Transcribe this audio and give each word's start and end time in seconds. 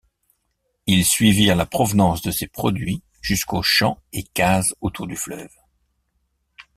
Ils 0.87 1.05
suivirent 1.05 1.55
la 1.55 1.67
provenance 1.67 2.23
de 2.23 2.31
ces 2.31 2.47
produits 2.47 3.03
jusqu'aux 3.21 3.61
champs 3.61 3.99
et 4.13 4.23
cases 4.23 4.73
autour 4.81 5.05
du 5.05 5.15
fleuve. 5.15 5.53